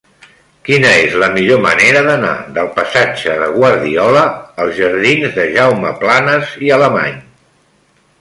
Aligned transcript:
Quina 0.67 0.91
és 1.01 1.17
la 1.23 1.27
millor 1.33 1.59
manera 1.65 1.99
d'anar 2.07 2.31
del 2.55 2.71
passatge 2.77 3.35
de 3.41 3.49
Guardiola 3.57 4.23
als 4.65 4.73
jardins 4.79 5.37
de 5.37 5.47
Jaume 5.59 5.93
Planas 6.05 6.57
i 6.69 6.73
Alemany? 6.79 7.21